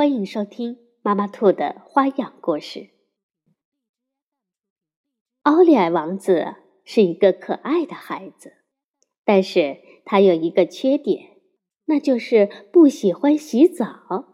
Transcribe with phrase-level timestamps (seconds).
[0.00, 2.88] 欢迎收听妈妈兔的花样故事。
[5.42, 6.54] 奥利艾王子
[6.86, 8.54] 是一个可爱的孩子，
[9.26, 9.76] 但是
[10.06, 11.36] 他有一个缺点，
[11.84, 14.24] 那就是不喜欢洗澡。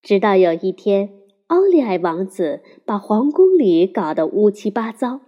[0.00, 1.10] 直到有一天，
[1.48, 5.20] 奥利艾王子把皇宫里搞得乌七八糟，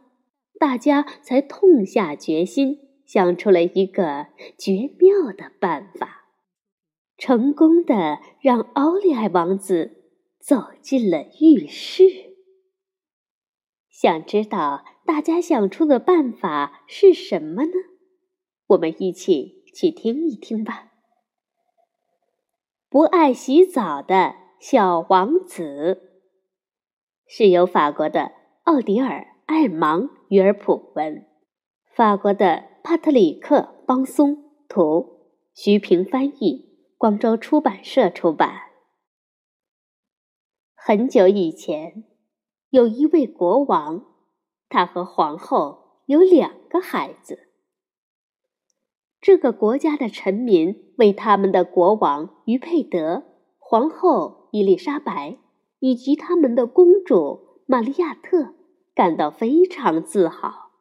[0.58, 6.17] 大家才痛下决心，想出了一个绝妙的办法。
[7.18, 10.04] 成功的让奥利艾王子
[10.38, 12.04] 走进了浴室。
[13.90, 17.72] 想知道大家想出的办法是什么呢？
[18.68, 20.92] 我们一起去听一听吧。
[22.88, 26.22] 不爱洗澡的小王子，
[27.26, 28.30] 是由法国的
[28.62, 31.26] 奥迪尔·艾芒·约尔普文，
[31.92, 36.67] 法国的帕特里克·邦松图，徐平翻译。
[36.98, 38.72] 广州出版社出版。
[40.74, 42.02] 很久以前，
[42.70, 44.04] 有一位国王，
[44.68, 47.50] 他和皇后有两个孩子。
[49.20, 53.22] 这个国家的臣民为他们的国王于佩德、
[53.58, 55.38] 皇后伊丽莎白
[55.78, 58.54] 以及他们的公主玛利亚特
[58.96, 60.72] 感到非常自豪，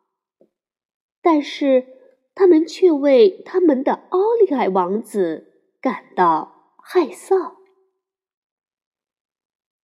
[1.21, 1.85] 但是
[2.33, 5.46] 他们却为他们的奥利艾王子。
[5.87, 7.53] 感到害臊。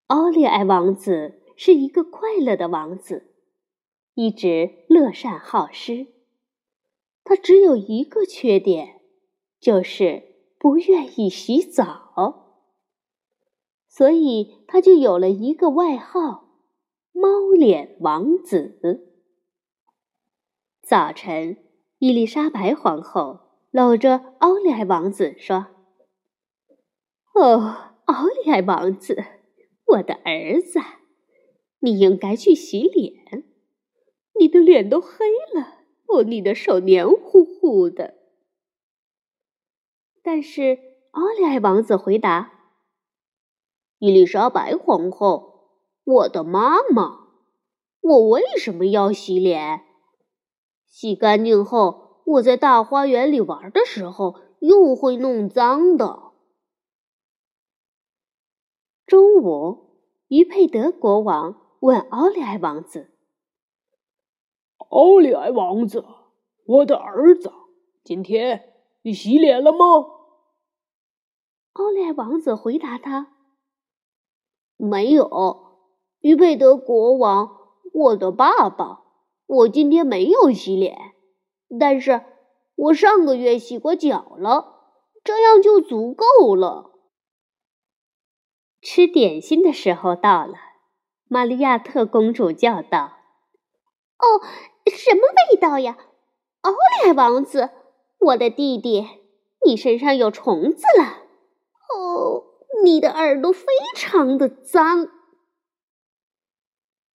[0.08, 3.34] 奥利艾王子是一个快乐的王子，
[4.12, 6.08] 一直乐善好施。
[7.24, 9.00] 他只有一个缺点，
[9.58, 12.58] 就是不愿意洗澡，
[13.88, 16.60] 所以他就有了一个外号——
[17.12, 18.78] 猫脸王子。
[20.82, 21.56] 早晨，
[21.96, 25.68] 伊丽莎白皇后搂着奥利艾王子说。
[27.34, 29.24] 哦，奥利艾王子，
[29.86, 30.78] 我的儿子，
[31.80, 33.42] 你应该去洗脸。
[34.38, 38.14] 你的脸都黑了，哦，你的手黏糊糊的。
[40.22, 40.78] 但是
[41.10, 42.52] 奥利艾王子回答
[43.98, 45.70] ：“伊丽莎白皇后，
[46.04, 47.30] 我的妈妈，
[48.00, 49.80] 我为什么要洗脸？
[50.86, 56.22] 洗干净后，我在大花园里玩的时候又会弄脏的。”
[59.06, 63.10] 中午，于佩德国王问奥利艾王子
[64.88, 66.02] ：“奥利艾王子，
[66.64, 67.52] 我的儿子，
[68.02, 68.72] 今天
[69.02, 69.78] 你洗脸了吗？”
[71.74, 73.34] 奥利艾王子回答他
[74.78, 75.74] ：“没有。”
[76.20, 77.58] 于佩德国王，
[77.92, 79.02] 我的爸爸，
[79.46, 80.96] 我今天没有洗脸，
[81.78, 82.24] 但是
[82.74, 84.80] 我上个月洗过脚了，
[85.22, 86.92] 这样就足够了。
[88.84, 90.56] 吃点心的时候到了，
[91.26, 93.16] 玛利亚特公主叫道
[94.20, 94.44] ：“哦，
[94.92, 95.96] 什么味道呀？
[96.60, 97.70] 奥利艾王子，
[98.18, 99.06] 我的弟弟，
[99.64, 101.22] 你身上有虫子了。
[101.88, 102.44] 哦，
[102.84, 103.64] 你的耳朵非
[103.96, 105.08] 常的脏。”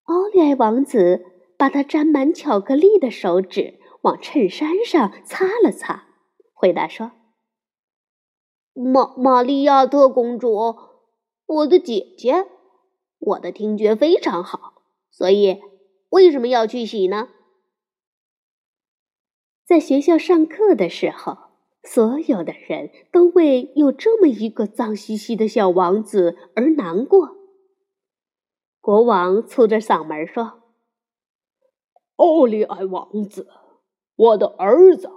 [0.05, 1.23] 奥利艾王子
[1.55, 6.07] 把他沾满巧克力的手指往衬衫上擦了擦，
[6.51, 7.11] 回答说
[8.73, 10.88] ：“玛玛利亚特公主。”
[11.49, 12.45] 我的姐姐，
[13.17, 15.57] 我的听觉非常好，所以
[16.09, 17.27] 为什么要去洗呢？
[19.65, 21.37] 在学校上课的时候，
[21.81, 27.35] 所有的人都为有这么一个脏兮兮的小王子而难过。
[28.79, 30.61] 国王粗着嗓门说
[32.17, 33.47] ：“奥利艾王子，
[34.15, 35.09] 我的儿子，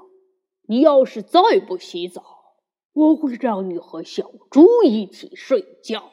[0.63, 2.23] 你要是再不洗澡，
[2.95, 6.11] 我会让你和小猪一起睡觉。”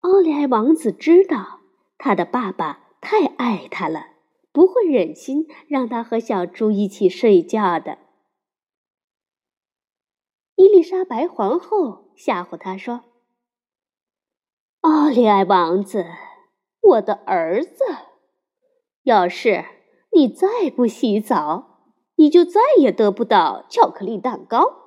[0.00, 1.60] 奥利艾王子知道
[1.98, 4.06] 他的爸爸太爱他了，
[4.52, 7.98] 不会忍心让他和小猪一起睡觉的。
[10.54, 13.04] 伊丽莎白皇后吓唬他说
[14.82, 16.06] ：“奥利艾王子，
[16.80, 17.84] 我的儿子，
[19.02, 19.64] 要是
[20.12, 24.86] 你再不洗澡，你就再也得不到巧克力蛋糕。”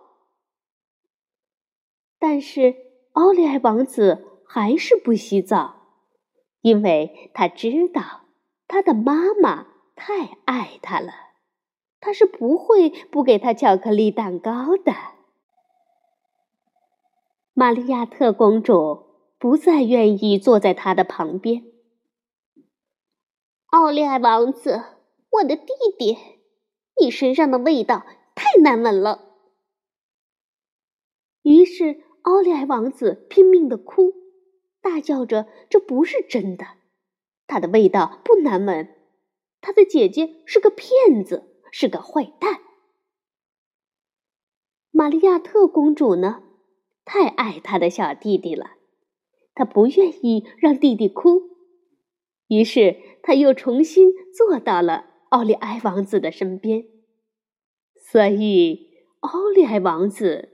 [2.20, 2.76] 但是
[3.14, 5.76] 奥利艾王子还是不洗澡，
[6.60, 8.24] 因为他知道
[8.68, 11.14] 他的妈妈太爱他了，
[12.02, 14.92] 他是不会不给他巧克力蛋糕的。
[17.54, 19.06] 玛利亚特公主
[19.40, 21.64] 不再愿意坐在他的旁边。
[23.68, 24.84] 奥利艾王子，
[25.30, 26.18] 我的弟弟，
[27.00, 28.06] 你身上的味道
[28.36, 29.30] 太难闻了。
[31.44, 34.14] 于是，奥利艾王子拼命的哭，
[34.82, 36.66] 大叫着：“这不是真的，
[37.48, 38.96] 它的味道不难闻，
[39.62, 42.62] 他的姐姐是个骗子，是个坏蛋。”
[44.92, 46.44] 玛利亚特公主呢，
[47.06, 48.72] 太爱她的小弟弟了，
[49.54, 51.50] 她不愿意让弟弟哭。
[52.48, 56.84] 于是，他又重新坐到了奥利埃王子的身边。
[57.96, 58.90] 所以，
[59.22, 60.50] 奥利埃王子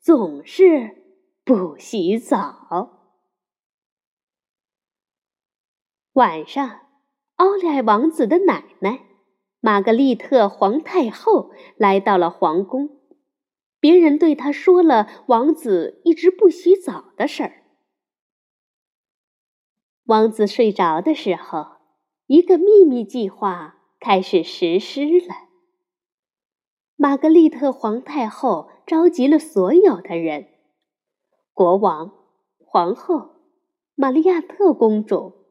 [0.00, 2.95] 总是不洗澡。
[6.16, 6.80] 晚上，
[7.34, 9.00] 奥利埃王子的奶奶
[9.60, 12.88] 玛格丽特皇太后来到了皇宫，
[13.78, 17.64] 别人对他说了王子一直不洗澡的事儿。
[20.04, 21.66] 王子睡着的时候，
[22.28, 25.34] 一个秘密计划开始实施了。
[26.96, 30.48] 玛格丽特皇太后召集了所有的人：
[31.52, 32.10] 国王、
[32.56, 33.32] 皇后、
[33.94, 35.45] 玛利亚特公主、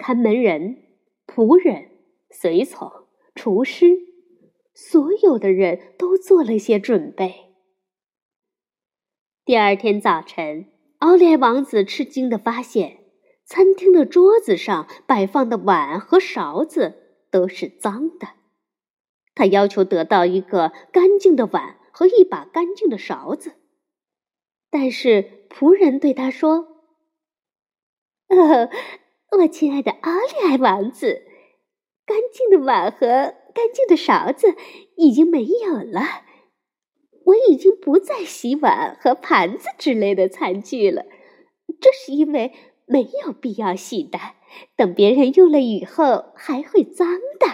[0.00, 0.78] 看门人、
[1.26, 1.90] 仆人、
[2.30, 2.90] 随从、
[3.34, 3.98] 厨师，
[4.72, 7.52] 所有的人都做了些准备。
[9.44, 10.70] 第二天早晨，
[11.00, 12.96] 奥利王子吃惊的发现。
[13.44, 18.28] 餐厅的桌子上摆放的碗和勺子都是脏的，
[19.34, 23.54] 他要求得到一个干净的碗和一把干净的勺子。
[24.70, 26.84] 但是仆人对他说
[28.30, 28.70] ：“哦，
[29.38, 31.22] 我亲爱的奥利艾王子，
[32.04, 34.54] 干净的碗和干净的勺子
[34.96, 36.24] 已经没有了。
[37.26, 41.06] 我已经不再洗碗和盘子之类的餐具了，
[41.80, 42.52] 这是因为……”
[42.90, 44.18] 没有必要洗的，
[44.74, 47.06] 等别人用了以后还会脏
[47.38, 47.46] 的。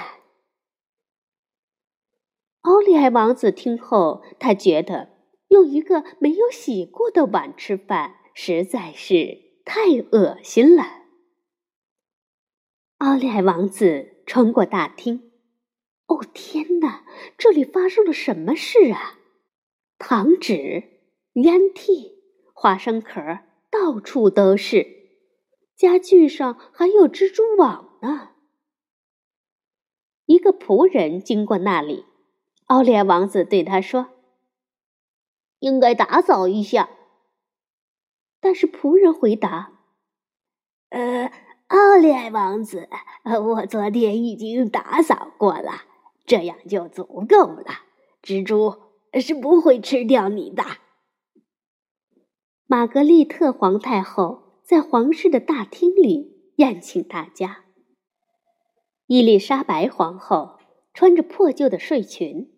[2.62, 5.10] 奥利艾王子听后，他觉得
[5.48, 11.05] 用一个没有洗过的碗吃饭实在是太恶心了。
[12.98, 15.30] 奥利艾王子穿过大厅，
[16.06, 17.04] 哦天哪，
[17.36, 19.18] 这里发生了什么事啊？
[19.98, 20.82] 糖纸、
[21.34, 22.22] 烟蒂、
[22.54, 23.20] 花生壳
[23.70, 24.94] 到处都是。
[25.74, 28.30] 家具上还有蜘蛛网呢。
[30.24, 32.06] 一个仆人经过那里，
[32.64, 34.08] 奥利安王子对他说
[35.60, 36.88] ：“应该打扫一下。”
[38.40, 39.82] 但是仆人回答
[40.88, 41.30] ：“呃，
[41.68, 42.88] 奥利安王子，
[43.24, 45.82] 我昨天已经打扫过了，
[46.24, 47.66] 这样就足够了。
[48.22, 48.76] 蜘蛛
[49.20, 50.64] 是不会吃掉你的。”
[52.66, 54.46] 玛格丽特皇太后。
[54.66, 57.66] 在皇室的大厅里宴请大家。
[59.06, 60.58] 伊丽莎白皇后
[60.92, 62.50] 穿着破旧的睡裙，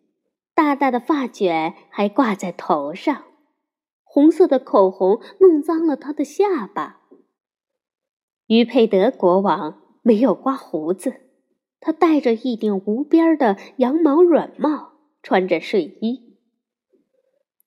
[0.55, 3.25] 大大的发卷还挂在头上，
[4.05, 6.98] 红色的口红弄脏了她的下巴。
[8.49, 11.15] 于佩德国王没有刮胡子，
[11.81, 16.39] 他戴着一顶无边的羊毛软帽，穿着睡衣。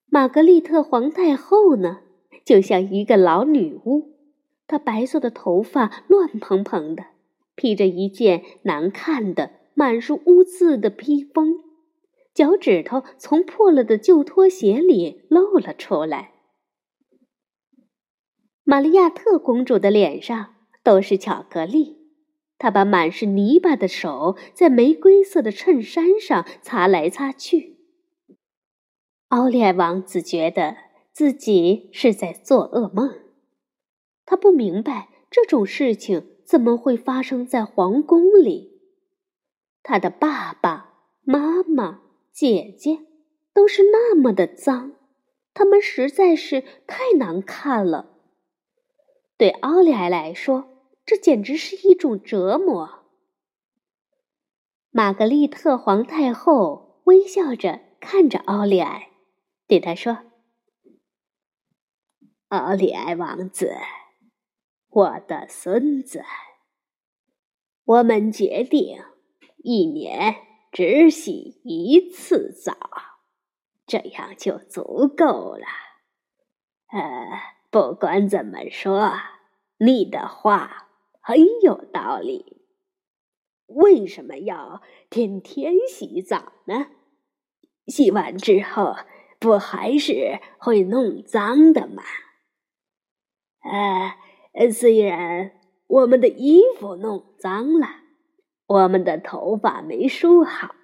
[0.07, 1.99] 玛格丽特皇太后呢，
[2.43, 4.17] 就像一个老女巫。
[4.65, 7.05] 她白色的头发乱蓬蓬的，
[7.55, 11.59] 披着一件难看的、满是污渍的披风，
[12.33, 16.31] 脚趾头从破了的旧拖鞋里露了出来。
[18.63, 21.97] 玛利亚特公主的脸上都是巧克力，
[22.57, 27.77] 他把满是泥巴的手在玫瑰色的衬衫上擦来擦去。
[29.29, 30.75] 奥利艾王子觉得
[31.11, 33.19] 自己是在做噩梦。
[34.25, 38.81] 他不明白这种事情怎么会发生在皇宫里。
[39.83, 42.99] 他的爸爸妈妈、姐姐
[43.53, 44.93] 都是那么的脏，
[45.53, 48.10] 他们实在是太难看了。
[49.41, 50.69] 对奥利埃来说，
[51.03, 53.07] 这简直是一种折磨。
[54.91, 59.09] 玛格丽特皇太后微笑着看着奥利埃，
[59.65, 60.19] 对他说
[62.49, 63.73] ：“奥利埃王子。”
[64.89, 66.23] 我的孙子，
[67.83, 69.03] 我们决定
[69.57, 70.35] 一年
[70.71, 72.77] 只洗一次澡，
[73.87, 75.65] 这样就足够了。
[76.91, 77.41] 呃，
[77.71, 79.13] 不管怎么说，
[79.77, 80.89] 你的话
[81.21, 82.57] 很有道理。
[83.67, 86.87] 为什么要天天洗澡呢？
[87.87, 88.97] 洗完之后
[89.39, 92.03] 不还是会弄脏的吗？
[94.53, 95.53] 呃，虽然
[95.87, 97.87] 我们的衣服弄脏了，
[98.67, 100.75] 我们的头发没梳好，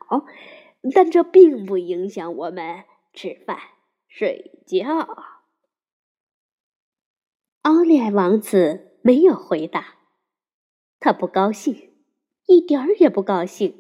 [0.96, 3.58] 但这并不影响我们吃饭、
[4.08, 5.37] 睡觉。
[7.67, 9.95] 奥利艾王子没有回答，
[11.01, 11.91] 他不高兴，
[12.45, 13.75] 一点儿也不高兴。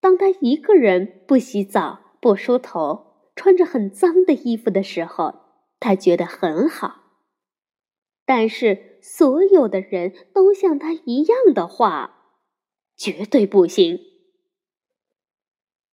[0.00, 5.42] 当他一个人不洗澡、不梳头，穿着很脏的衣服的时候，
[5.78, 7.02] 他觉得很好。
[8.24, 12.38] 但是所有的人都像他一样的话，
[12.96, 14.00] 绝对不行。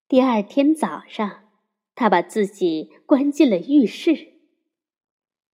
[0.08, 1.50] 第二天早上，
[1.96, 4.31] 他把自己关进了浴室。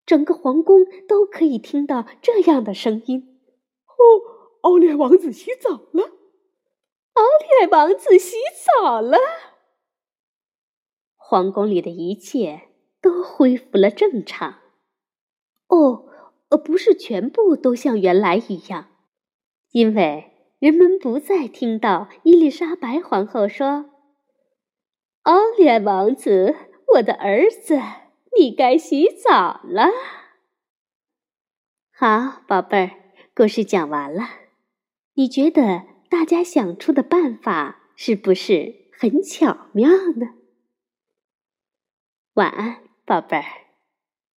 [0.08, 3.38] 整个皇宫都可以听到这样的声音
[3.86, 6.14] ：“哦，奥利王子洗澡了！
[7.14, 8.38] 奥利王子洗
[8.80, 9.18] 澡了！”
[11.18, 12.70] 皇宫里的一切
[13.02, 14.60] 都恢复了正常。
[15.68, 16.06] 哦，
[16.50, 18.88] 呃，不是全部都像原来一样，
[19.72, 23.90] 因为人们不再听到伊丽莎白皇后说
[25.24, 26.56] ：“奥利王子，
[26.94, 27.78] 我的儿子。”
[28.36, 29.90] 你该洗澡了。
[31.92, 32.92] 好，宝贝儿，
[33.36, 34.24] 故事讲完了。
[35.14, 40.36] 你觉得大家想出的办法是不是很巧妙呢？
[42.34, 43.67] 晚安，宝贝儿。